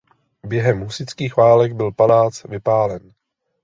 [0.43, 3.13] Během husitských válek byl palác vypálen.